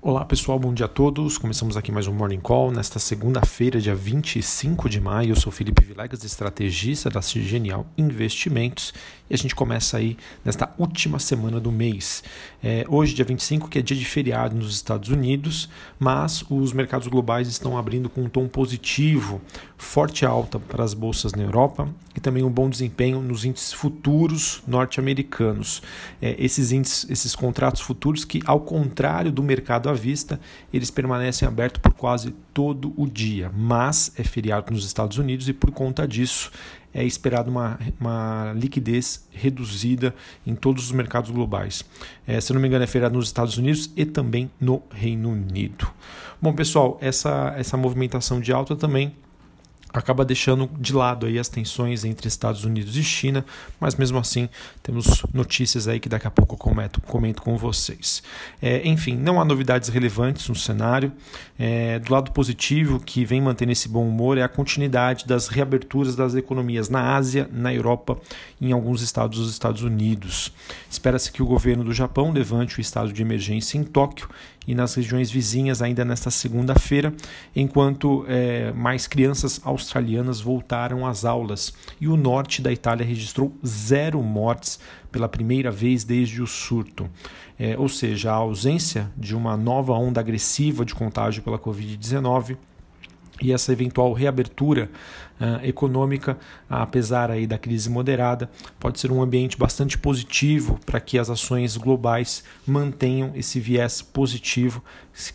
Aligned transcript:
Olá 0.00 0.24
pessoal, 0.24 0.60
bom 0.60 0.72
dia 0.72 0.86
a 0.86 0.88
todos. 0.88 1.36
Começamos 1.38 1.76
aqui 1.76 1.90
mais 1.90 2.06
um 2.06 2.12
Morning 2.12 2.38
Call 2.38 2.70
nesta 2.70 3.00
segunda-feira, 3.00 3.80
dia 3.80 3.96
25 3.96 4.88
de 4.88 5.00
maio. 5.00 5.32
Eu 5.32 5.36
sou 5.36 5.50
Felipe 5.50 5.84
Vilegas, 5.84 6.22
estrategista 6.22 7.10
da 7.10 7.20
Genial 7.20 7.84
Investimentos 7.98 8.94
e 9.30 9.34
a 9.34 9.38
gente 9.38 9.54
começa 9.54 9.96
aí 9.96 10.16
nesta 10.44 10.72
última 10.78 11.18
semana 11.18 11.60
do 11.60 11.70
mês. 11.70 12.22
É, 12.62 12.84
hoje, 12.88 13.14
dia 13.14 13.24
25, 13.24 13.68
que 13.68 13.78
é 13.78 13.82
dia 13.82 13.96
de 13.96 14.04
feriado 14.04 14.54
nos 14.56 14.74
Estados 14.74 15.08
Unidos, 15.08 15.68
mas 15.98 16.44
os 16.48 16.72
mercados 16.72 17.06
globais 17.06 17.48
estão 17.48 17.76
abrindo 17.76 18.08
com 18.08 18.22
um 18.22 18.28
tom 18.28 18.48
positivo, 18.48 19.40
forte 19.76 20.26
alta 20.26 20.58
para 20.58 20.82
as 20.82 20.94
bolsas 20.94 21.32
na 21.32 21.42
Europa 21.42 21.88
e 22.16 22.20
também 22.20 22.42
um 22.42 22.50
bom 22.50 22.68
desempenho 22.68 23.20
nos 23.20 23.44
índices 23.44 23.72
futuros 23.72 24.62
norte-americanos. 24.66 25.82
É, 26.20 26.34
esses 26.38 26.72
índices, 26.72 27.08
esses 27.10 27.36
contratos 27.36 27.80
futuros 27.80 28.24
que, 28.24 28.40
ao 28.44 28.60
contrário 28.60 29.30
do 29.30 29.42
mercado 29.42 29.88
à 29.88 29.92
vista, 29.92 30.40
eles 30.72 30.90
permanecem 30.90 31.46
abertos 31.46 31.80
por 31.80 31.92
quase 31.92 32.34
todo 32.52 32.92
o 32.96 33.06
dia, 33.06 33.52
mas 33.54 34.12
é 34.16 34.24
feriado 34.24 34.72
nos 34.72 34.84
Estados 34.84 35.18
Unidos 35.18 35.48
e 35.48 35.52
por 35.52 35.70
conta 35.70 36.08
disso 36.08 36.50
é 36.92 37.04
esperado 37.04 37.50
uma, 37.50 37.78
uma 38.00 38.52
liquidez 38.56 39.26
reduzida 39.30 40.14
em 40.46 40.54
todos 40.54 40.84
os 40.84 40.92
mercados 40.92 41.30
globais. 41.30 41.84
É, 42.26 42.40
se 42.40 42.52
não 42.52 42.60
me 42.60 42.68
engano, 42.68 42.84
é 42.84 42.86
feriado 42.86 43.16
nos 43.16 43.26
Estados 43.26 43.58
Unidos 43.58 43.90
e 43.96 44.04
também 44.04 44.50
no 44.60 44.82
Reino 44.90 45.30
Unido. 45.30 45.88
Bom, 46.40 46.52
pessoal, 46.52 46.98
essa, 47.00 47.54
essa 47.56 47.76
movimentação 47.76 48.40
de 48.40 48.52
alta 48.52 48.76
também 48.76 49.14
acaba 49.92 50.24
deixando 50.24 50.68
de 50.78 50.92
lado 50.92 51.26
aí 51.26 51.38
as 51.38 51.48
tensões 51.48 52.04
entre 52.04 52.28
Estados 52.28 52.64
Unidos 52.64 52.96
e 52.96 53.02
China, 53.02 53.44
mas 53.80 53.94
mesmo 53.94 54.18
assim 54.18 54.48
temos 54.82 55.22
notícias 55.32 55.88
aí 55.88 55.98
que 55.98 56.08
daqui 56.08 56.26
a 56.26 56.30
pouco 56.30 56.54
eu 56.54 56.58
comento, 56.58 57.00
comento 57.00 57.42
com 57.42 57.56
vocês. 57.56 58.22
É, 58.60 58.86
enfim, 58.86 59.16
não 59.16 59.40
há 59.40 59.44
novidades 59.44 59.88
relevantes 59.88 60.48
no 60.48 60.54
cenário. 60.54 61.12
É, 61.58 61.98
do 61.98 62.12
lado 62.12 62.32
positivo, 62.32 63.00
que 63.00 63.24
vem 63.24 63.40
mantendo 63.40 63.72
esse 63.72 63.88
bom 63.88 64.06
humor, 64.06 64.38
é 64.38 64.42
a 64.42 64.48
continuidade 64.48 65.26
das 65.26 65.48
reaberturas 65.48 66.14
das 66.14 66.34
economias 66.34 66.88
na 66.88 67.16
Ásia, 67.16 67.48
na 67.52 67.72
Europa 67.72 68.18
e 68.60 68.68
em 68.68 68.72
alguns 68.72 69.02
estados 69.02 69.38
dos 69.38 69.50
Estados 69.50 69.82
Unidos. 69.82 70.52
Espera-se 70.90 71.32
que 71.32 71.42
o 71.42 71.46
governo 71.46 71.84
do 71.84 71.92
Japão 71.92 72.30
levante 72.30 72.78
o 72.78 72.80
estado 72.80 73.12
de 73.12 73.22
emergência 73.22 73.78
em 73.78 73.84
Tóquio 73.84 74.28
e 74.68 74.74
nas 74.74 74.94
regiões 74.94 75.30
vizinhas 75.30 75.80
ainda 75.80 76.04
nesta 76.04 76.30
segunda-feira, 76.30 77.14
enquanto 77.56 78.26
é, 78.28 78.70
mais 78.72 79.06
crianças 79.06 79.58
australianas 79.64 80.42
voltaram 80.42 81.06
às 81.06 81.24
aulas 81.24 81.72
e 81.98 82.06
o 82.06 82.18
norte 82.18 82.60
da 82.60 82.70
Itália 82.70 83.04
registrou 83.04 83.50
zero 83.66 84.22
mortes 84.22 84.78
pela 85.10 85.26
primeira 85.26 85.70
vez 85.70 86.04
desde 86.04 86.42
o 86.42 86.46
surto. 86.46 87.08
É, 87.58 87.78
ou 87.78 87.88
seja, 87.88 88.30
a 88.30 88.34
ausência 88.34 89.10
de 89.16 89.34
uma 89.34 89.56
nova 89.56 89.94
onda 89.94 90.20
agressiva 90.20 90.84
de 90.84 90.94
contágio 90.94 91.42
pela 91.42 91.58
Covid-19 91.58 92.58
e 93.40 93.52
essa 93.52 93.72
eventual 93.72 94.12
reabertura 94.12 94.90
uh, 95.40 95.64
econômica, 95.64 96.36
apesar 96.68 97.30
aí 97.30 97.46
da 97.46 97.58
crise 97.58 97.88
moderada, 97.88 98.50
pode 98.78 99.00
ser 99.00 99.10
um 99.10 99.22
ambiente 99.22 99.56
bastante 99.56 99.96
positivo 99.96 100.78
para 100.84 101.00
que 101.00 101.18
as 101.18 101.30
ações 101.30 101.76
globais 101.76 102.42
mantenham 102.66 103.32
esse 103.34 103.60
viés 103.60 104.02
positivo 104.02 104.82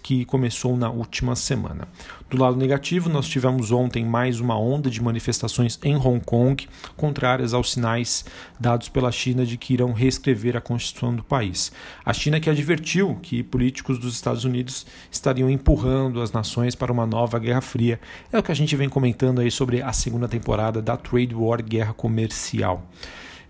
que 0.02 0.24
começou 0.26 0.78
na 0.78 0.90
última 0.90 1.36
semana. 1.36 1.88
Do 2.30 2.38
lado 2.38 2.58
negativo, 2.58 3.10
nós 3.10 3.28
tivemos 3.28 3.72
ontem 3.72 4.04
mais 4.06 4.40
uma 4.40 4.58
onda 4.58 4.90
de 4.90 5.02
manifestações 5.02 5.78
em 5.84 5.96
Hong 5.96 6.20
Kong, 6.26 6.68
contrárias 6.96 7.54
aos 7.54 7.72
sinais 7.72 8.26
dados 8.60 8.90
pela 8.90 9.12
China 9.12 9.46
de 9.46 9.58
que 9.58 9.74
irão 9.74 9.92
reescrever 9.92 10.58
a 10.58 10.62
constituição 10.62 11.16
do 11.16 11.24
país. 11.24 11.72
A 12.04 12.14
China 12.14 12.40
que 12.40 12.50
advertiu 12.50 13.20
que 13.22 13.44
políticos 13.44 14.00
dos 14.00 14.16
Estados 14.16 14.46
Unidos 14.46 14.86
estariam 15.12 15.50
empurrando 15.50 16.22
as 16.22 16.32
nações 16.32 16.74
para 16.76 16.92
uma 16.92 17.06
nova 17.06 17.38
guerra 17.38 17.62
fria. 17.62 18.00
É 18.32 18.40
o 18.40 18.44
que 18.44 18.52
a 18.52 18.56
gente 18.56 18.76
vem 18.76 18.90
comentando 18.90 19.42
aí 19.42 19.52
sobre 19.52 19.82
a 19.82 19.94
segunda 19.94 20.28
temporada 20.28 20.82
da 20.82 20.98
Trade 20.98 21.36
War, 21.36 21.62
guerra 21.62 21.94
comercial. 21.94 22.90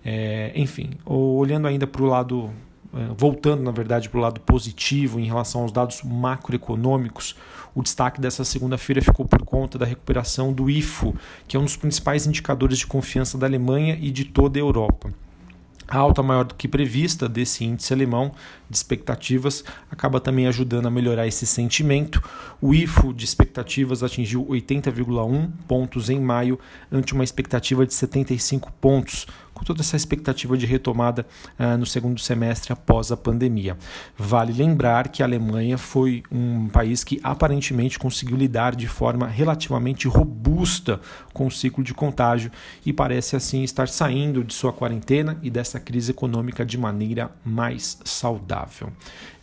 É, 0.03 0.51
enfim, 0.55 0.91
olhando 1.05 1.67
ainda 1.67 1.87
para 1.87 2.03
o 2.03 2.05
lado 2.05 2.51
voltando, 3.17 3.63
na 3.63 3.71
verdade, 3.71 4.09
para 4.09 4.17
o 4.17 4.21
lado 4.21 4.39
positivo 4.41 5.19
em 5.19 5.25
relação 5.25 5.61
aos 5.61 5.71
dados 5.71 6.01
macroeconômicos, 6.03 7.35
o 7.73 7.81
destaque 7.81 8.21
dessa 8.21 8.45
segunda-feira 8.45 9.01
ficou 9.01 9.25
por 9.25 9.43
conta 9.43 9.77
da 9.77 9.85
recuperação 9.85 10.53
do 10.53 10.69
IFO, 10.69 11.15
que 11.47 11.57
é 11.57 11.59
um 11.59 11.63
dos 11.63 11.75
principais 11.75 12.27
indicadores 12.27 12.77
de 12.77 12.87
confiança 12.87 13.37
da 13.37 13.47
Alemanha 13.47 13.97
e 13.99 14.11
de 14.11 14.25
toda 14.25 14.59
a 14.59 14.61
Europa. 14.61 15.11
A 15.87 15.97
alta 15.97 16.23
maior 16.23 16.45
do 16.45 16.55
que 16.55 16.67
prevista 16.67 17.27
desse 17.27 17.65
índice 17.65 17.93
alemão 17.93 18.31
de 18.69 18.77
expectativas 18.77 19.63
acaba 19.91 20.19
também 20.19 20.47
ajudando 20.47 20.87
a 20.87 20.91
melhorar 20.91 21.27
esse 21.27 21.45
sentimento. 21.45 22.23
O 22.61 22.73
IFO 22.73 23.13
de 23.13 23.25
expectativas 23.25 24.01
atingiu 24.01 24.45
80,1 24.45 25.51
pontos 25.67 26.09
em 26.09 26.19
maio, 26.19 26.57
ante 26.91 27.13
uma 27.13 27.23
expectativa 27.23 27.85
de 27.85 27.93
75 27.93 28.71
pontos 28.79 29.27
com 29.63 29.67
toda 29.67 29.81
essa 29.81 29.95
expectativa 29.95 30.57
de 30.57 30.65
retomada 30.65 31.25
uh, 31.57 31.77
no 31.77 31.85
segundo 31.85 32.19
semestre 32.19 32.73
após 32.73 33.11
a 33.11 33.17
pandemia. 33.17 33.77
Vale 34.17 34.51
lembrar 34.51 35.07
que 35.07 35.23
a 35.23 35.25
Alemanha 35.25 35.77
foi 35.77 36.21
um 36.29 36.67
país 36.67 37.03
que 37.03 37.19
aparentemente 37.23 37.97
conseguiu 37.97 38.35
lidar 38.35 38.75
de 38.75 38.87
forma 38.87 39.25
relativamente 39.25 40.07
robusta 40.07 40.99
com 41.33 41.47
o 41.47 41.51
ciclo 41.51 41.83
de 41.83 41.93
contágio 41.93 42.51
e 42.85 42.91
parece 42.91 43.37
assim 43.37 43.63
estar 43.63 43.87
saindo 43.87 44.43
de 44.43 44.53
sua 44.53 44.73
quarentena 44.73 45.39
e 45.41 45.49
dessa 45.49 45.79
crise 45.79 46.11
econômica 46.11 46.65
de 46.65 46.77
maneira 46.77 47.31
mais 47.45 47.97
saudável. 48.03 48.91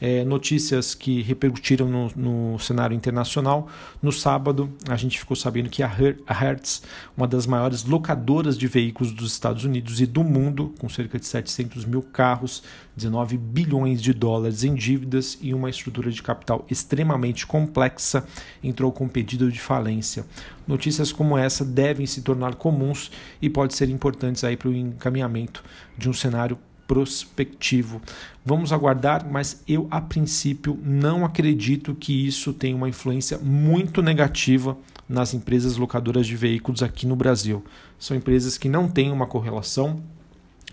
É, 0.00 0.24
notícias 0.24 0.94
que 0.94 1.20
repercutiram 1.20 1.86
no, 1.86 2.10
no, 2.16 2.58
cenário 2.58 2.94
internacional. 2.94 3.68
No 4.02 4.10
sábado, 4.10 4.72
a 4.88 4.96
gente 4.96 5.18
ficou 5.18 5.36
sabendo 5.36 5.68
que 5.68 5.82
a 5.82 5.86
Hertz, 5.86 6.82
uma 7.14 7.28
das 7.28 7.46
maiores 7.46 7.84
locadoras 7.84 8.56
de 8.56 8.66
veículos 8.66 9.12
dos 9.12 9.32
Estados 9.32 9.64
Unidos 9.64 10.00
e 10.00 10.06
do 10.10 10.22
mundo, 10.22 10.74
com 10.78 10.88
cerca 10.88 11.18
de 11.18 11.24
700 11.24 11.84
mil 11.84 12.02
carros, 12.02 12.62
19 12.96 13.38
bilhões 13.38 14.02
de 14.02 14.12
dólares 14.12 14.64
em 14.64 14.74
dívidas 14.74 15.38
e 15.40 15.54
uma 15.54 15.70
estrutura 15.70 16.10
de 16.10 16.22
capital 16.22 16.66
extremamente 16.70 17.46
complexa, 17.46 18.26
entrou 18.62 18.92
com 18.92 19.08
pedido 19.08 19.50
de 19.50 19.60
falência. 19.60 20.26
Notícias 20.66 21.10
como 21.10 21.38
essa 21.38 21.64
devem 21.64 22.06
se 22.06 22.22
tornar 22.22 22.56
comuns 22.56 23.10
e 23.40 23.48
podem 23.48 23.74
ser 23.74 23.88
importantes 23.88 24.42
para 24.58 24.68
o 24.68 24.74
encaminhamento 24.74 25.64
de 25.96 26.08
um 26.08 26.12
cenário 26.12 26.58
prospectivo. 26.90 28.02
Vamos 28.44 28.72
aguardar, 28.72 29.24
mas 29.24 29.62
eu 29.68 29.86
a 29.92 30.00
princípio 30.00 30.76
não 30.82 31.24
acredito 31.24 31.94
que 31.94 32.26
isso 32.26 32.52
tenha 32.52 32.74
uma 32.74 32.88
influência 32.88 33.38
muito 33.38 34.02
negativa 34.02 34.76
nas 35.08 35.32
empresas 35.32 35.76
locadoras 35.76 36.26
de 36.26 36.34
veículos 36.34 36.82
aqui 36.82 37.06
no 37.06 37.14
Brasil. 37.14 37.64
São 37.96 38.16
empresas 38.16 38.58
que 38.58 38.68
não 38.68 38.88
têm 38.88 39.12
uma 39.12 39.28
correlação 39.28 40.02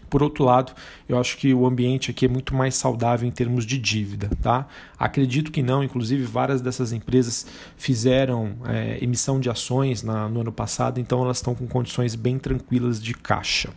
por 0.10 0.24
outro 0.24 0.44
lado, 0.44 0.74
eu 1.08 1.20
acho 1.20 1.38
que 1.38 1.54
o 1.54 1.66
ambiente 1.66 2.12
aqui 2.12 2.26
é 2.26 2.30
muito 2.30 2.56
mais 2.56 2.76
saudável 2.76 3.28
em 3.28 3.32
termos 3.32 3.66
de 3.66 3.78
dívida. 3.78 4.30
Tá? 4.42 4.68
Acredito 4.98 5.52
que 5.52 5.62
não, 5.62 5.84
inclusive 5.84 6.24
várias 6.24 6.62
dessas 6.62 6.92
empresas 6.92 7.46
fizeram 7.78 8.54
é, 8.66 8.98
emissão 9.02 9.40
de 9.40 9.50
ações 9.50 10.04
na, 10.04 10.28
no 10.28 10.42
ano 10.42 10.52
passado, 10.52 11.00
então 11.00 11.24
elas 11.24 11.38
estão 11.38 11.54
com 11.54 11.68
condições 11.68 12.16
bem 12.16 12.40
tranquilas 12.40 13.02
de 13.02 13.14
caixa. 13.14 13.70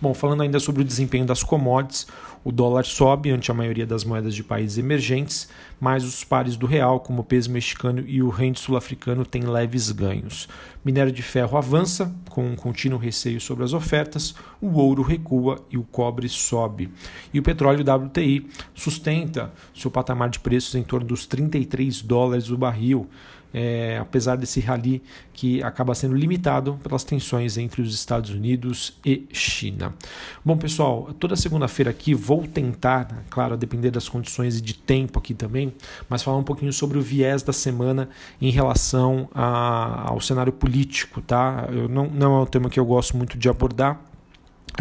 Bom, 0.00 0.14
falando 0.14 0.42
ainda 0.42 0.58
sobre 0.58 0.82
o 0.82 0.84
desempenho 0.84 1.26
das 1.26 1.42
commodities, 1.42 2.06
o 2.44 2.50
dólar 2.50 2.84
sobe 2.84 3.30
ante 3.30 3.50
a 3.50 3.54
maioria 3.54 3.86
das 3.86 4.02
moedas 4.02 4.34
de 4.34 4.42
países 4.42 4.76
emergentes, 4.76 5.48
mas 5.80 6.04
os 6.04 6.24
pares 6.24 6.56
do 6.56 6.66
real, 6.66 6.98
como 6.98 7.22
o 7.22 7.24
peso 7.24 7.50
mexicano 7.50 8.02
e 8.06 8.20
o 8.22 8.30
rende 8.30 8.58
sul-africano, 8.58 9.24
têm 9.24 9.42
leves 9.42 9.92
ganhos. 9.92 10.48
Minério 10.84 11.12
de 11.12 11.22
ferro 11.22 11.56
avança, 11.56 12.12
com 12.28 12.44
um 12.44 12.56
contínuo 12.56 12.98
receio 12.98 13.40
sobre 13.40 13.62
as 13.62 13.72
ofertas, 13.72 14.34
o 14.60 14.78
ouro 14.78 15.02
recua 15.02 15.64
e 15.70 15.78
o 15.78 15.84
cobre 15.84 16.28
sobe. 16.28 16.90
E 17.32 17.38
o 17.38 17.42
petróleo 17.42 17.84
WTI 17.84 18.48
sustenta 18.74 19.52
seu 19.72 19.90
patamar 19.90 20.28
de 20.28 20.40
preços 20.40 20.74
em 20.74 20.82
torno 20.82 21.06
dos 21.06 21.24
33 21.26 22.02
dólares 22.02 22.50
o 22.50 22.58
barril 22.58 23.08
é, 23.52 23.98
apesar 24.00 24.36
desse 24.36 24.60
rally 24.60 25.02
que 25.32 25.62
acaba 25.62 25.94
sendo 25.94 26.14
limitado 26.14 26.78
pelas 26.82 27.04
tensões 27.04 27.56
entre 27.56 27.82
os 27.82 27.94
Estados 27.94 28.30
Unidos 28.30 28.98
e 29.04 29.26
China. 29.32 29.94
Bom, 30.44 30.56
pessoal, 30.56 31.10
toda 31.18 31.36
segunda-feira 31.36 31.90
aqui 31.90 32.14
vou 32.14 32.46
tentar, 32.46 33.24
claro, 33.30 33.54
a 33.54 33.56
depender 33.56 33.90
das 33.90 34.08
condições 34.08 34.58
e 34.58 34.60
de 34.60 34.74
tempo 34.74 35.18
aqui 35.18 35.34
também, 35.34 35.72
mas 36.08 36.22
falar 36.22 36.38
um 36.38 36.44
pouquinho 36.44 36.72
sobre 36.72 36.98
o 36.98 37.02
viés 37.02 37.42
da 37.42 37.52
semana 37.52 38.08
em 38.40 38.50
relação 38.50 39.28
a, 39.34 40.10
ao 40.10 40.20
cenário 40.20 40.52
político, 40.52 41.20
tá? 41.20 41.68
Eu 41.70 41.88
não, 41.88 42.06
não 42.08 42.36
é 42.36 42.42
um 42.42 42.46
tema 42.46 42.68
que 42.68 42.78
eu 42.78 42.84
gosto 42.84 43.16
muito 43.16 43.38
de 43.38 43.48
abordar 43.48 44.11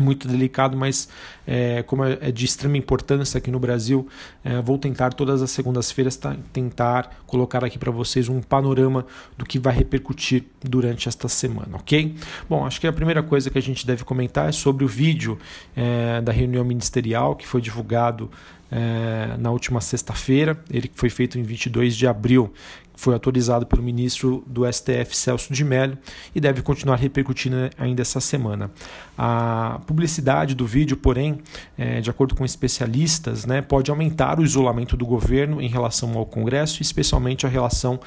muito 0.01 0.27
delicado, 0.27 0.75
mas 0.75 1.07
é, 1.48 1.83
como 1.83 2.03
é, 2.03 2.18
é 2.21 2.31
de 2.31 2.44
extrema 2.44 2.77
importância 2.77 3.38
aqui 3.38 3.51
no 3.51 3.59
Brasil, 3.59 4.07
é, 4.44 4.59
vou 4.62 4.77
tentar 4.77 5.13
todas 5.13 5.42
as 5.42 5.51
segundas-feiras 5.51 6.19
tentar 6.51 7.21
colocar 7.25 7.63
aqui 7.63 7.77
para 7.77 7.92
vocês 7.92 8.27
um 8.27 8.42
panorama 8.42 9.06
do 9.38 9.45
que 9.45 9.59
vai 9.59 9.74
repercutir 9.74 10.44
durante 10.62 11.07
esta 11.07 11.27
semana, 11.27 11.77
ok? 11.77 12.15
Bom, 12.50 12.65
acho 12.65 12.81
que 12.81 12.88
a 12.88 12.94
primeira 12.94 13.24
coisa 13.24 13.50
que 13.50 13.57
a 13.57 13.62
gente 13.62 13.86
deve 13.86 14.03
comentar 14.03 14.50
é 14.50 14.51
sobre 14.51 14.83
o 14.83 14.88
vídeo 14.88 15.38
é, 15.75 16.21
da 16.21 16.31
reunião 16.31 16.65
ministerial 16.65 17.36
que 17.36 17.47
foi 17.47 17.62
divulgado 17.62 18.30
é, 18.71 19.36
na 19.38 19.51
última 19.51 19.81
sexta-feira. 19.81 20.57
Ele 20.69 20.89
foi 20.95 21.09
feito 21.09 21.38
em 21.38 21.44
22 21.44 21.95
de 21.95 22.07
abril, 22.07 22.54
foi 22.96 23.14
autorizado 23.14 23.66
pelo 23.66 23.82
ministro 23.82 24.44
do 24.46 24.72
STF 24.72 25.16
Celso 25.16 25.54
de 25.54 25.64
Mello 25.64 25.98
e 26.36 26.40
deve 26.40 26.62
continuar 26.62 26.98
repercutindo 26.98 27.56
ainda 27.78 28.02
essa 28.02 28.20
semana. 28.20 28.70
A 29.18 29.82
publicidade 29.86 30.56
do 30.56 30.66
vídeo, 30.66 30.98
porém, 30.98 31.40
é, 31.78 32.02
de 32.02 32.10
acordo 32.10 32.36
com 32.36 32.44
especialistas, 32.46 33.46
né, 33.46 33.62
pode 33.62 33.92
aumentar 33.92 34.40
o 34.40 34.44
isolamento 34.44 34.96
do 34.98 35.06
governo 35.06 35.62
em 35.62 35.68
relação 35.68 36.18
ao 36.18 36.26
Congresso, 36.26 36.82
especialmente 36.82 37.46
a 37.46 37.50
relação 37.50 38.00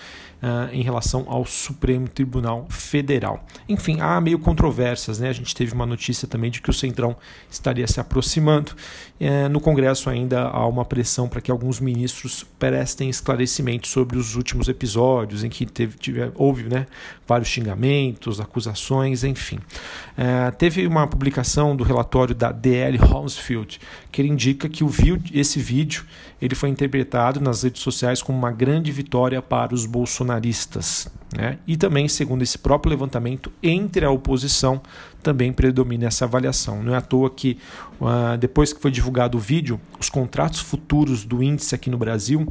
uh, 0.44 0.72
em 0.72 0.82
relação 0.82 1.24
ao 1.26 1.44
Supremo 1.46 2.06
Tribunal 2.06 2.66
Federal. 2.68 3.44
Enfim, 3.68 4.00
há 4.00 4.20
meio 4.20 4.38
controvérsias, 4.38 5.18
né? 5.18 5.30
A 5.30 5.32
gente 5.32 5.54
teve 5.54 5.72
uma 5.72 5.86
notícia 5.86 6.28
também 6.28 6.50
de 6.50 6.60
que 6.60 6.68
o 6.68 6.72
Centrão 6.72 7.16
estaria 7.50 7.86
se 7.86 7.98
aproximando. 7.98 8.72
Uh, 9.20 9.48
no 9.48 9.60
Congresso 9.60 10.10
ainda 10.10 10.42
há 10.42 10.66
uma 10.66 10.84
pressão 10.84 11.28
para 11.28 11.40
que 11.40 11.50
alguns 11.50 11.80
ministros 11.80 12.44
prestem 12.58 13.08
esclarecimentos 13.08 13.90
sobre 13.90 14.18
os 14.18 14.36
últimos 14.36 14.68
episódios 14.74 15.44
em 15.44 15.48
que 15.48 15.64
teve, 15.64 15.96
houve 16.34 16.64
né, 16.64 16.86
vários 17.26 17.48
xingamentos, 17.48 18.40
acusações, 18.40 19.24
enfim. 19.24 19.56
Uh, 19.56 20.54
teve 20.58 20.86
uma 20.86 21.06
publicação 21.06 21.74
do 21.74 21.84
relatório 21.84 22.34
da 22.34 22.52
DL 22.52 22.98
Holmesfield 22.98 23.80
que 24.10 24.22
indica 24.22 24.68
que 24.68 24.84
o 24.84 24.90
esse 25.32 25.58
vídeo 25.58 26.04
ele 26.40 26.54
foi 26.54 26.68
interpretado 26.68 27.40
nas 27.40 27.62
redes 27.62 27.82
sociais 27.82 28.22
como 28.22 28.38
uma 28.38 28.52
grande 28.52 28.92
vitória 28.92 29.40
para 29.40 29.74
os 29.74 29.86
bolsonaristas. 29.86 31.08
Né? 31.34 31.58
E 31.66 31.76
também, 31.76 32.06
segundo 32.06 32.42
esse 32.42 32.58
próprio 32.58 32.90
levantamento, 32.90 33.50
entre 33.62 34.04
a 34.04 34.10
oposição 34.10 34.80
também 35.22 35.52
predomina 35.52 36.06
essa 36.06 36.26
avaliação. 36.26 36.82
Não 36.82 36.94
é 36.94 36.98
à 36.98 37.00
toa 37.00 37.30
que, 37.30 37.58
uh, 38.00 38.36
depois 38.38 38.72
que 38.72 38.80
foi 38.80 38.90
divulgado 38.90 39.38
o 39.38 39.40
vídeo, 39.40 39.80
os 39.98 40.08
contratos 40.08 40.60
futuros 40.60 41.24
do 41.24 41.42
índice 41.42 41.74
aqui 41.74 41.90
no 41.90 41.98
Brasil 41.98 42.46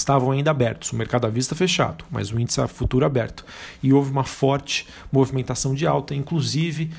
estavam 0.00 0.30
ainda 0.30 0.50
abertos, 0.50 0.92
o 0.92 0.96
mercado 0.96 1.26
à 1.26 1.30
vista 1.30 1.54
fechado, 1.54 2.04
mas 2.10 2.32
o 2.32 2.38
índice 2.38 2.60
a 2.60 2.68
futuro 2.68 3.04
aberto. 3.04 3.44
E 3.82 3.92
houve 3.92 4.10
uma 4.10 4.24
forte 4.24 4.86
movimentação 5.12 5.74
de 5.74 5.86
alta, 5.86 6.14
inclusive 6.14 6.90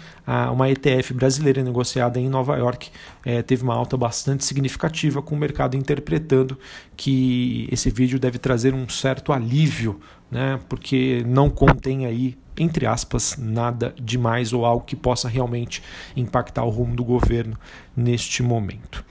uma 0.54 0.69
ETF 0.69 1.13
brasileira 1.13 1.63
negociada 1.63 2.19
em 2.19 2.30
Nova 2.30 2.56
York 2.56 2.92
eh, 3.25 3.42
teve 3.42 3.63
uma 3.63 3.74
alta 3.74 3.98
bastante 3.98 4.46
significativa, 4.46 5.22
com 5.22 5.34
o 5.34 5.38
mercado 5.38 5.75
interpretando 5.75 6.57
que 6.96 7.68
esse 7.72 7.90
vídeo 7.90 8.19
deve 8.19 8.38
trazer 8.38 8.74
um 8.74 8.88
certo 8.88 9.34
alívio, 9.34 10.00
né, 10.30 10.60
porque 10.69 11.24
não 11.25 11.50
contém 11.50 12.06
aí 12.06 12.38
entre 12.60 12.86
aspas, 12.86 13.38
nada 13.40 13.96
demais 14.00 14.51
ou 14.51 14.66
algo 14.66 14.84
que 14.84 14.96
possa 14.96 15.30
realmente 15.30 15.81
impactar 16.13 16.66
o 16.66 16.69
rumo 16.69 16.94
do 16.94 17.06
governo 17.06 17.57
neste 17.96 18.44
momento. 18.44 19.04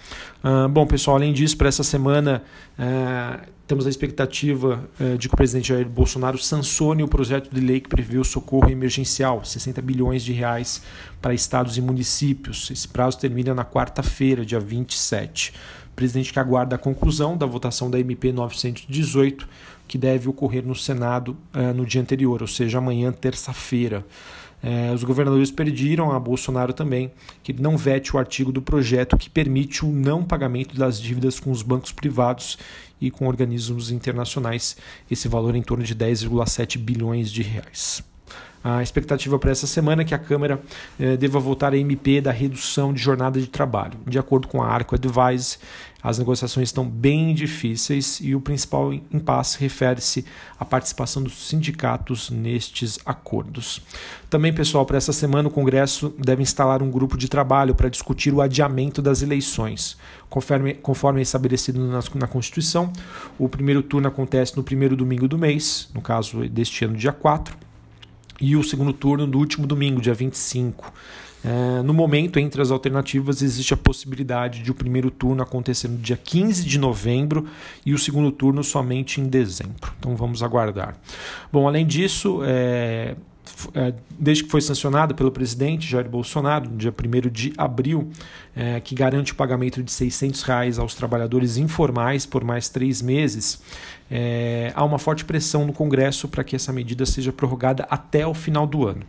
Uh, 0.44 0.68
bom, 0.68 0.86
pessoal, 0.86 1.16
além 1.16 1.32
disso, 1.32 1.56
para 1.56 1.68
essa 1.68 1.82
semana 1.82 2.42
uh, 2.78 3.48
temos 3.68 3.86
a 3.86 3.90
expectativa 3.90 4.82
uh, 4.98 5.18
de 5.18 5.28
que 5.28 5.34
o 5.34 5.36
presidente 5.36 5.68
Jair 5.68 5.86
Bolsonaro 5.86 6.38
sancione 6.38 7.02
o 7.02 7.08
projeto 7.08 7.54
de 7.54 7.60
lei 7.60 7.80
que 7.80 7.88
prevê 7.88 8.16
o 8.16 8.24
socorro 8.24 8.70
emergencial, 8.70 9.44
60 9.44 9.82
bilhões 9.82 10.24
de 10.24 10.32
reais 10.32 10.82
para 11.20 11.34
estados 11.34 11.76
e 11.76 11.82
municípios. 11.82 12.70
Esse 12.70 12.88
prazo 12.88 13.18
termina 13.18 13.54
na 13.54 13.66
quarta-feira, 13.66 14.44
dia 14.44 14.58
27. 14.58 15.52
O 15.92 15.94
presidente 15.94 16.32
que 16.32 16.40
aguarda 16.40 16.76
a 16.76 16.78
conclusão 16.78 17.36
da 17.36 17.44
votação 17.44 17.90
da 17.90 18.00
MP 18.00 18.32
918 18.32 19.46
que 19.86 19.98
deve 19.98 20.28
ocorrer 20.28 20.66
no 20.66 20.74
Senado 20.74 21.36
uh, 21.54 21.74
no 21.74 21.84
dia 21.84 22.00
anterior, 22.00 22.40
ou 22.40 22.48
seja, 22.48 22.78
amanhã, 22.78 23.12
terça-feira. 23.12 24.04
Uh, 24.62 24.92
os 24.92 25.04
governadores 25.04 25.52
pediram 25.52 26.10
a 26.10 26.18
Bolsonaro 26.18 26.72
também 26.72 27.12
que 27.44 27.52
não 27.52 27.76
vete 27.76 28.14
o 28.14 28.18
artigo 28.18 28.50
do 28.50 28.60
projeto 28.60 29.16
que 29.16 29.30
permite 29.30 29.84
o 29.84 29.88
não 29.88 30.24
pagamento 30.24 30.76
das 30.76 31.00
dívidas 31.00 31.38
com 31.38 31.52
os 31.52 31.62
bancos 31.62 31.92
privados 31.92 32.58
e 33.00 33.10
com 33.10 33.28
organismos 33.28 33.92
internacionais, 33.92 34.76
esse 35.08 35.28
valor 35.28 35.54
em 35.54 35.62
torno 35.62 35.84
de 35.84 35.94
10,7 35.94 36.76
bilhões 36.76 37.30
de 37.30 37.42
reais. 37.42 38.02
A 38.62 38.82
expectativa 38.82 39.38
para 39.38 39.50
essa 39.50 39.66
semana 39.66 40.02
é 40.02 40.04
que 40.04 40.14
a 40.14 40.18
Câmara 40.18 40.60
eh, 40.98 41.16
deva 41.16 41.38
votar 41.38 41.72
a 41.72 41.76
MP 41.76 42.20
da 42.20 42.32
redução 42.32 42.92
de 42.92 43.00
jornada 43.00 43.40
de 43.40 43.46
trabalho. 43.46 43.94
De 44.06 44.18
acordo 44.18 44.48
com 44.48 44.60
a 44.60 44.66
Arco 44.66 44.96
Advise, 44.96 45.58
as 46.02 46.18
negociações 46.18 46.68
estão 46.68 46.88
bem 46.88 47.34
difíceis 47.34 48.20
e 48.20 48.34
o 48.34 48.40
principal 48.40 48.92
impasse 48.92 49.58
refere-se 49.60 50.24
à 50.58 50.64
participação 50.64 51.22
dos 51.22 51.48
sindicatos 51.48 52.30
nestes 52.30 52.98
acordos. 53.04 53.82
Também, 54.30 54.52
pessoal, 54.52 54.86
para 54.86 54.96
essa 54.96 55.12
semana 55.12 55.48
o 55.48 55.52
Congresso 55.52 56.14
deve 56.18 56.42
instalar 56.42 56.82
um 56.82 56.90
grupo 56.90 57.16
de 57.16 57.28
trabalho 57.28 57.74
para 57.74 57.88
discutir 57.88 58.32
o 58.32 58.40
adiamento 58.40 59.02
das 59.02 59.22
eleições. 59.22 59.96
Conforme, 60.28 60.74
conforme 60.74 61.22
estabelecido 61.22 61.80
na, 61.80 62.00
na 62.14 62.26
Constituição, 62.26 62.92
o 63.38 63.48
primeiro 63.48 63.82
turno 63.82 64.08
acontece 64.08 64.56
no 64.56 64.62
primeiro 64.62 64.96
domingo 64.96 65.26
do 65.26 65.38
mês, 65.38 65.88
no 65.94 66.00
caso 66.00 66.48
deste 66.48 66.84
ano, 66.84 66.96
dia 66.96 67.12
4 67.12 67.67
e 68.40 68.56
o 68.56 68.62
segundo 68.62 68.92
turno 68.92 69.26
no 69.26 69.38
último 69.38 69.66
domingo, 69.66 70.00
dia 70.00 70.14
25. 70.14 70.92
É, 71.44 71.82
no 71.82 71.94
momento, 71.94 72.38
entre 72.38 72.60
as 72.60 72.70
alternativas, 72.70 73.42
existe 73.42 73.72
a 73.72 73.76
possibilidade 73.76 74.62
de 74.62 74.70
o 74.70 74.74
primeiro 74.74 75.10
turno 75.10 75.42
acontecer 75.42 75.88
no 75.88 75.98
dia 75.98 76.16
15 76.16 76.64
de 76.64 76.78
novembro 76.78 77.46
e 77.86 77.94
o 77.94 77.98
segundo 77.98 78.32
turno 78.32 78.64
somente 78.64 79.20
em 79.20 79.28
dezembro. 79.28 79.92
Então 79.98 80.16
vamos 80.16 80.42
aguardar. 80.42 80.96
Bom, 81.52 81.68
além 81.68 81.86
disso, 81.86 82.40
é, 82.44 83.14
é, 83.74 83.94
desde 84.18 84.44
que 84.44 84.50
foi 84.50 84.60
sancionado 84.60 85.14
pelo 85.14 85.30
presidente 85.30 85.88
Jair 85.88 86.08
Bolsonaro, 86.08 86.70
no 86.70 86.76
dia 86.76 86.92
1 86.92 87.28
de 87.30 87.52
abril, 87.56 88.10
é, 88.54 88.80
que 88.80 88.94
garante 88.94 89.32
o 89.32 89.36
pagamento 89.36 89.82
de 89.82 89.92
600 89.92 90.42
reais 90.42 90.78
aos 90.78 90.94
trabalhadores 90.94 91.56
informais 91.56 92.26
por 92.26 92.44
mais 92.44 92.68
três 92.68 93.00
meses, 93.00 93.60
é, 94.10 94.72
há 94.74 94.84
uma 94.84 94.98
forte 94.98 95.24
pressão 95.24 95.66
no 95.66 95.72
Congresso 95.72 96.28
para 96.28 96.42
que 96.42 96.56
essa 96.56 96.72
medida 96.72 97.04
seja 97.04 97.32
prorrogada 97.32 97.86
até 97.90 98.26
o 98.26 98.34
final 98.34 98.66
do 98.66 98.86
ano. 98.86 99.04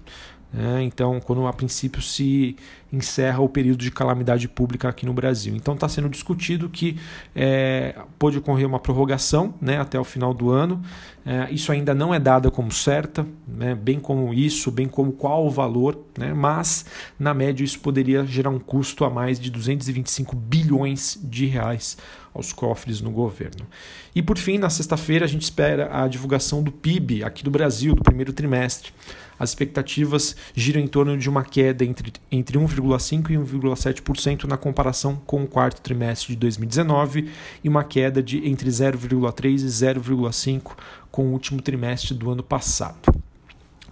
É, 0.54 0.81
então, 0.81 1.19
quando 1.19 1.46
a 1.46 1.54
princípio 1.54 2.01
se 2.01 2.56
encerra 2.92 3.40
o 3.40 3.50
período 3.50 3.84
de 3.84 3.92
calamidade 3.92 4.48
pública 4.48 4.90
aqui 4.90 5.06
no 5.06 5.14
Brasil. 5.14 5.56
Então, 5.56 5.74
está 5.74 5.88
sendo 5.88 6.10
discutido 6.10 6.70
que 6.70 6.98
é, 7.36 7.96
pode 8.18 8.38
ocorrer 8.38 8.68
uma 8.68 8.80
prorrogação 8.80 9.54
né, 9.62 9.80
até 9.80 10.00
o 10.00 10.04
final 10.04 10.34
do 10.34 10.50
ano. 10.50 10.82
É, 11.26 11.52
isso 11.52 11.72
ainda 11.72 11.94
não 11.94 12.14
é 12.14 12.20
dada 12.20 12.50
como 12.50 12.72
certa, 12.72 13.28
né, 13.48 13.76
bem 13.76 14.00
como 14.00 14.34
isso, 14.34 14.72
bem 14.72 14.88
como 14.88 15.12
qual 15.12 15.46
o 15.46 15.50
valor, 15.50 16.00
né, 16.18 16.34
mas 16.34 16.86
na 17.20 17.34
média 17.34 17.64
isso 17.64 17.80
poderia 17.80 18.26
gerar 18.26 18.50
um 18.50 18.60
custo 18.60 19.06
a 19.06 19.10
mais 19.10 19.40
de 19.40 19.52
225 19.52 20.36
bilhões 20.36 21.20
de 21.22 21.46
reais 21.46 21.98
aos 22.34 22.54
cofres 22.54 23.02
no 23.02 23.12
governo. 23.12 23.68
E 24.16 24.22
por 24.22 24.38
fim, 24.38 24.58
na 24.58 24.70
sexta-feira, 24.70 25.26
a 25.26 25.28
gente 25.28 25.44
espera 25.44 25.90
a 25.92 26.08
divulgação 26.08 26.64
do 26.64 26.72
PIB 26.72 27.24
aqui 27.24 27.44
do 27.44 27.52
Brasil, 27.52 27.94
do 27.94 28.04
primeiro 28.04 28.34
trimestre. 28.34 28.92
As 29.40 29.52
expectativas 29.52 30.36
giram 30.54 30.81
em 30.81 30.88
torno 30.88 31.18
de 31.18 31.30
uma 31.30 31.46
queda 31.46 31.86
entre, 31.86 32.12
entre 32.30 32.58
1,5% 32.81 33.30
e 33.30 33.38
1,7% 33.38 34.44
na 34.45 34.57
comparação 34.57 35.16
com 35.26 35.44
o 35.44 35.48
quarto 35.48 35.81
trimestre 35.81 36.33
de 36.33 36.36
2019 36.38 37.30
e 37.64 37.69
uma 37.69 37.83
queda 37.83 38.21
de 38.21 38.48
entre 38.48 38.69
0,3% 38.69 39.45
e 39.45 39.66
0,5% 39.66 40.71
com 41.12 41.28
o 41.28 41.31
último 41.31 41.62
trimestre 41.62 42.14
do 42.14 42.30
ano 42.31 42.44
passado. 42.44 43.14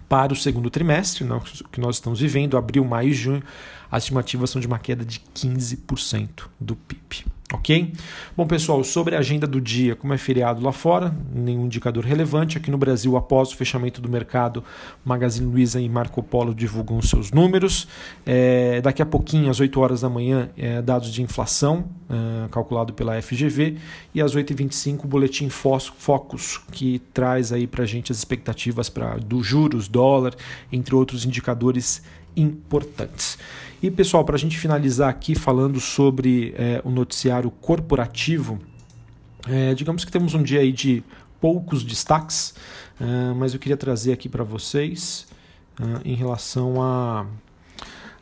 Para 0.08 0.32
o 0.32 0.36
segundo 0.36 0.70
trimestre, 0.70 1.26
que 1.70 1.80
nós 1.80 1.96
estamos 1.96 2.20
vivendo, 2.20 2.56
abril, 2.56 2.84
maio 2.84 3.10
e 3.10 3.12
junho, 3.12 3.42
as 3.90 4.04
estimativas 4.04 4.50
são 4.50 4.60
de 4.60 4.66
uma 4.66 4.78
queda 4.78 5.04
de 5.04 5.20
15% 5.34 6.46
do 6.58 6.74
PIB. 6.74 7.26
Ok? 7.50 7.94
Bom, 8.36 8.46
pessoal, 8.46 8.84
sobre 8.84 9.16
a 9.16 9.20
agenda 9.20 9.46
do 9.46 9.58
dia, 9.58 9.96
como 9.96 10.12
é 10.12 10.18
feriado 10.18 10.62
lá 10.62 10.70
fora, 10.70 11.16
nenhum 11.34 11.64
indicador 11.64 12.04
relevante. 12.04 12.58
Aqui 12.58 12.70
no 12.70 12.76
Brasil, 12.76 13.16
após 13.16 13.52
o 13.52 13.56
fechamento 13.56 14.02
do 14.02 14.08
mercado, 14.08 14.62
Magazine 15.02 15.50
Luiza 15.50 15.80
e 15.80 15.88
Marco 15.88 16.22
Polo 16.22 16.54
divulgam 16.54 17.00
seus 17.00 17.32
números. 17.32 17.88
É, 18.26 18.82
daqui 18.82 19.00
a 19.00 19.06
pouquinho, 19.06 19.48
às 19.48 19.60
8 19.60 19.80
horas 19.80 20.02
da 20.02 20.10
manhã, 20.10 20.50
é, 20.58 20.82
dados 20.82 21.10
de 21.10 21.22
inflação, 21.22 21.86
é, 22.10 22.48
calculado 22.50 22.92
pela 22.92 23.20
FGV. 23.22 23.78
E 24.14 24.20
às 24.20 24.36
8h25, 24.36 25.04
o 25.04 25.08
boletim 25.08 25.48
Focus, 25.48 26.60
que 26.70 26.98
traz 27.14 27.50
aí 27.50 27.66
para 27.66 27.84
a 27.84 27.86
gente 27.86 28.12
as 28.12 28.18
expectativas 28.18 28.90
pra, 28.90 29.16
do 29.16 29.42
juros, 29.42 29.88
dólar, 29.88 30.34
entre 30.70 30.94
outros 30.94 31.24
indicadores 31.24 32.02
importantes. 32.40 33.38
E 33.82 33.90
pessoal, 33.90 34.24
para 34.24 34.34
a 34.34 34.38
gente 34.38 34.58
finalizar 34.58 35.08
aqui 35.08 35.34
falando 35.34 35.80
sobre 35.80 36.54
é, 36.56 36.80
o 36.84 36.90
noticiário 36.90 37.50
corporativo, 37.50 38.58
é, 39.46 39.74
digamos 39.74 40.04
que 40.04 40.10
temos 40.10 40.34
um 40.34 40.42
dia 40.42 40.60
aí 40.60 40.72
de 40.72 41.02
poucos 41.40 41.84
destaques, 41.84 42.54
é, 43.00 43.32
mas 43.34 43.54
eu 43.54 43.60
queria 43.60 43.76
trazer 43.76 44.12
aqui 44.12 44.28
para 44.28 44.42
vocês 44.42 45.26
é, 45.80 46.08
em 46.08 46.14
relação 46.14 46.82
a 46.82 47.26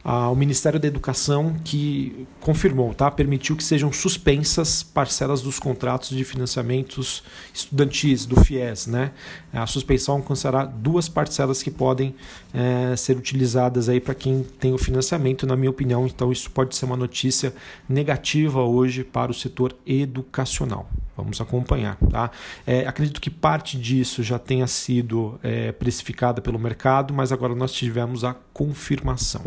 ah, 0.09 0.31
o 0.31 0.37
Ministério 0.37 0.79
da 0.79 0.87
Educação 0.87 1.57
que 1.65 2.29
confirmou, 2.41 2.95
tá? 2.95 3.11
permitiu 3.11 3.57
que 3.57 3.65
sejam 3.65 3.93
suspensas 3.93 4.81
parcelas 4.81 5.43
dos 5.43 5.59
contratos 5.59 6.11
de 6.11 6.23
financiamentos 6.23 7.25
estudantis 7.53 8.25
do 8.25 8.41
FIES. 8.41 8.87
Né? 8.87 9.11
A 9.53 9.67
suspensão 9.67 10.15
alcançará 10.15 10.65
duas 10.65 11.09
parcelas 11.09 11.61
que 11.61 11.73
podem 11.73 12.15
é, 12.55 12.95
ser 12.95 13.17
utilizadas 13.17 13.89
para 14.05 14.15
quem 14.15 14.45
tem 14.61 14.73
o 14.73 14.79
financiamento, 14.79 15.45
na 15.45 15.57
minha 15.57 15.71
opinião. 15.71 16.07
Então, 16.07 16.31
isso 16.31 16.53
pode 16.53 16.77
ser 16.77 16.85
uma 16.85 16.97
notícia 16.97 17.53
negativa 17.89 18.63
hoje 18.63 19.03
para 19.03 19.33
o 19.33 19.35
setor 19.35 19.75
educacional. 19.85 20.89
Vamos 21.17 21.41
acompanhar. 21.41 21.97
Tá? 21.97 22.31
É, 22.65 22.87
acredito 22.87 23.21
que 23.21 23.29
parte 23.31 23.77
disso 23.77 24.23
já 24.23 24.39
tenha 24.39 24.69
sido 24.69 25.37
é, 25.43 25.73
precificada 25.73 26.41
pelo 26.41 26.61
mercado, 26.61 27.13
mas 27.13 27.33
agora 27.33 27.57
nós 27.57 27.73
tivemos 27.73 28.23
a 28.23 28.35
confirmação. 28.53 29.43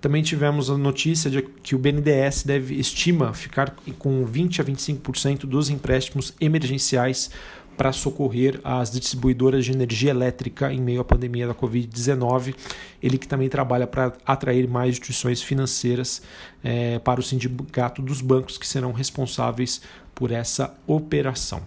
Também 0.00 0.22
tivemos 0.22 0.70
a 0.70 0.78
notícia 0.78 1.30
de 1.30 1.42
que 1.42 1.74
o 1.74 1.78
BNDES 1.78 2.44
deve 2.44 2.74
estima 2.74 3.34
ficar 3.34 3.74
com 3.98 4.24
20 4.24 4.62
a 4.62 4.64
25% 4.64 5.40
dos 5.40 5.68
empréstimos 5.68 6.32
emergenciais 6.40 7.30
para 7.76 7.92
socorrer 7.92 8.60
as 8.62 8.90
distribuidoras 8.90 9.64
de 9.64 9.72
energia 9.72 10.10
elétrica 10.10 10.72
em 10.72 10.80
meio 10.80 11.00
à 11.00 11.04
pandemia 11.04 11.46
da 11.46 11.54
Covid-19. 11.54 12.54
Ele 13.02 13.16
que 13.16 13.26
também 13.26 13.48
trabalha 13.48 13.86
para 13.86 14.12
atrair 14.26 14.68
mais 14.68 14.90
instituições 14.90 15.42
financeiras 15.42 16.20
é, 16.62 16.98
para 16.98 17.20
o 17.20 17.22
sindicato 17.22 18.02
dos 18.02 18.20
bancos 18.20 18.58
que 18.58 18.66
serão 18.66 18.92
responsáveis 18.92 19.80
por 20.14 20.30
essa 20.30 20.74
operação. 20.86 21.62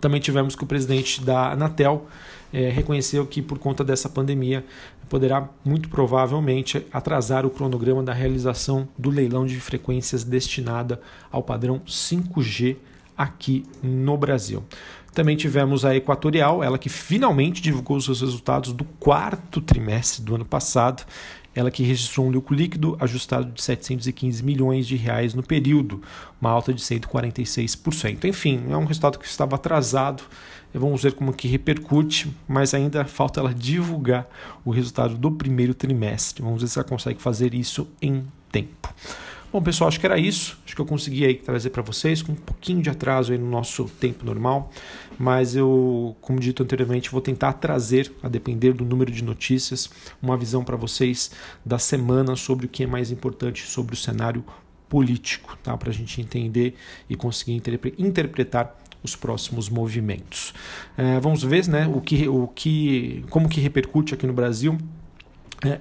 Também 0.00 0.20
tivemos 0.20 0.56
que 0.56 0.64
o 0.64 0.66
presidente 0.66 1.22
da 1.22 1.52
Anatel 1.52 2.06
é, 2.52 2.68
reconheceu 2.68 3.26
que, 3.26 3.40
por 3.40 3.58
conta 3.58 3.82
dessa 3.82 4.08
pandemia, 4.08 4.64
poderá 5.08 5.48
muito 5.64 5.88
provavelmente 5.88 6.86
atrasar 6.92 7.44
o 7.46 7.50
cronograma 7.50 8.02
da 8.02 8.12
realização 8.12 8.88
do 8.96 9.10
leilão 9.10 9.46
de 9.46 9.58
frequências 9.60 10.24
destinada 10.24 11.00
ao 11.30 11.42
padrão 11.42 11.80
5G 11.86 12.76
aqui 13.16 13.64
no 13.82 14.16
Brasil. 14.16 14.64
Também 15.12 15.36
tivemos 15.36 15.84
a 15.84 15.94
Equatorial, 15.94 16.64
ela 16.64 16.78
que 16.78 16.88
finalmente 16.88 17.60
divulgou 17.60 17.98
os 17.98 18.06
seus 18.06 18.22
resultados 18.22 18.72
do 18.72 18.84
quarto 18.84 19.60
trimestre 19.60 20.22
do 20.22 20.34
ano 20.34 20.44
passado 20.44 21.04
ela 21.54 21.70
que 21.70 21.82
registrou 21.82 22.26
um 22.26 22.30
lucro 22.30 22.54
líquido 22.54 22.96
ajustado 23.00 23.50
de 23.52 23.62
715 23.62 24.42
milhões 24.42 24.86
de 24.86 24.96
reais 24.96 25.34
no 25.34 25.42
período, 25.42 26.02
uma 26.40 26.50
alta 26.50 26.72
de 26.72 26.80
146%. 26.82 28.24
Enfim, 28.24 28.64
é 28.70 28.76
um 28.76 28.84
resultado 28.84 29.18
que 29.18 29.26
estava 29.26 29.56
atrasado. 29.56 30.22
Vamos 30.74 31.02
ver 31.02 31.12
como 31.12 31.34
que 31.34 31.46
repercute, 31.48 32.34
mas 32.48 32.72
ainda 32.72 33.04
falta 33.04 33.40
ela 33.40 33.52
divulgar 33.52 34.26
o 34.64 34.70
resultado 34.70 35.16
do 35.16 35.30
primeiro 35.30 35.74
trimestre. 35.74 36.42
Vamos 36.42 36.62
ver 36.62 36.68
se 36.68 36.78
ela 36.78 36.88
consegue 36.88 37.20
fazer 37.20 37.52
isso 37.52 37.86
em 38.00 38.24
tempo. 38.50 38.88
Bom, 39.52 39.60
pessoal, 39.60 39.88
acho 39.88 40.00
que 40.00 40.06
era 40.06 40.18
isso. 40.18 40.58
Acho 40.64 40.74
que 40.74 40.80
eu 40.80 40.86
consegui 40.86 41.26
aí 41.26 41.34
trazer 41.34 41.68
para 41.68 41.82
vocês 41.82 42.22
com 42.22 42.32
um 42.32 42.36
pouquinho 42.36 42.80
de 42.80 42.88
atraso 42.88 43.32
aí 43.32 43.38
no 43.38 43.50
nosso 43.50 43.84
tempo 44.00 44.24
normal, 44.24 44.70
mas 45.18 45.54
eu, 45.54 46.16
como 46.22 46.40
dito 46.40 46.62
anteriormente, 46.62 47.10
vou 47.10 47.20
tentar 47.20 47.52
trazer, 47.54 48.10
a 48.22 48.30
depender 48.30 48.72
do 48.72 48.82
número 48.82 49.12
de 49.12 49.22
notícias, 49.22 49.90
uma 50.22 50.38
visão 50.38 50.64
para 50.64 50.74
vocês 50.74 51.32
da 51.66 51.78
semana 51.78 52.34
sobre 52.34 52.64
o 52.64 52.68
que 52.68 52.84
é 52.84 52.86
mais 52.86 53.10
importante 53.10 53.66
sobre 53.66 53.92
o 53.92 53.96
cenário 53.96 54.42
político, 54.88 55.54
tá? 55.62 55.76
Para 55.76 55.90
a 55.90 55.92
gente 55.92 56.18
entender 56.18 56.74
e 57.06 57.14
conseguir 57.14 57.60
interpretar 57.98 58.74
os 59.02 59.14
próximos 59.14 59.68
movimentos. 59.68 60.54
É, 60.96 61.20
vamos 61.20 61.42
ver, 61.42 61.68
né? 61.68 61.86
O 61.94 62.00
que, 62.00 62.26
o 62.26 62.46
que, 62.46 63.22
como 63.28 63.50
que 63.50 63.60
repercute 63.60 64.14
aqui 64.14 64.26
no 64.26 64.32
Brasil 64.32 64.78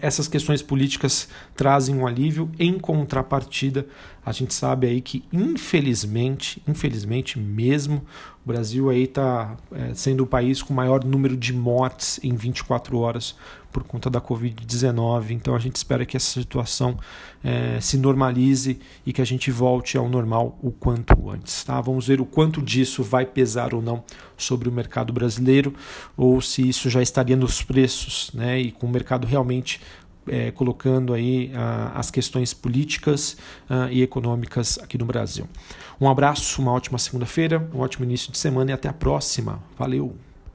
essas 0.02 0.28
questões 0.28 0.62
políticas 0.62 1.28
trazem 1.56 1.96
um 1.96 2.06
alívio. 2.06 2.50
Em 2.60 2.78
contrapartida, 2.78 3.86
a 4.24 4.32
gente 4.32 4.54
sabe 4.54 4.88
aí 4.88 5.02
que 5.02 5.24
infelizmente, 5.32 6.62
infelizmente 6.68 7.40
mesmo, 7.40 8.06
o 8.44 8.48
Brasil 8.48 8.90
aí 8.90 9.04
está 9.04 9.56
é, 9.72 9.94
sendo 9.94 10.24
o 10.24 10.28
país 10.28 10.64
com 10.64 10.74
maior 10.74 11.04
número 11.04 11.38
de 11.38 11.54
mortes 11.54 12.20
em 12.24 12.36
24 12.36 12.98
horas 12.98 13.36
por 13.72 13.84
conta 13.84 14.10
da 14.10 14.20
Covid-19. 14.20 15.32
Então 15.32 15.56
a 15.56 15.60
gente 15.60 15.76
espera 15.76 16.06
que 16.06 16.18
essa 16.18 16.40
situação 16.40 16.98
é, 17.44 17.80
se 17.80 17.98
normalize 17.98 18.80
e 19.06 19.14
que 19.14 19.22
a 19.22 19.26
gente 19.26 19.52
volte 19.52 19.98
ao 19.98 20.10
normal 20.10 20.58
o 20.62 20.72
quanto 20.72 21.30
antes. 21.30 21.64
Tá? 21.64 21.80
Vamos 21.82 22.08
ver 22.08 22.20
o 22.20 22.26
quanto 22.26 22.62
disso 22.62 23.04
vai 23.04 23.26
pesar 23.26 23.74
ou 23.74 23.82
não 23.82 24.04
sobre 24.36 24.68
o 24.68 24.72
mercado 24.72 25.14
brasileiro 25.14 25.74
ou 26.18 26.42
se 26.42 26.68
isso 26.68 26.90
já 26.90 27.02
estaria 27.02 27.36
nos 27.36 27.62
preços 27.62 28.32
né? 28.34 28.60
e 28.60 28.72
com 28.72 28.88
o 28.88 28.92
mercado 28.92 29.26
realmente 29.28 29.80
é, 30.32 30.50
colocando 30.50 31.14
aí 31.14 31.52
ah, 31.54 31.92
as 31.94 32.10
questões 32.10 32.54
políticas 32.54 33.36
ah, 33.70 33.90
e 33.92 34.02
econômicas 34.02 34.80
aqui 34.82 34.98
no 34.98 35.06
Brasil. 35.06 35.46
Um 36.00 36.10
abraço, 36.10 36.62
uma 36.62 36.72
ótima 36.72 36.98
segunda-feira, 36.98 37.70
um 37.74 37.80
ótimo 37.80 38.06
início 38.06 38.32
de 38.32 38.38
semana 38.38 38.72
e 38.72 38.74
até 38.74 38.88
a 38.88 38.94
próxima. 38.94 39.62
Valeu! 39.78 40.31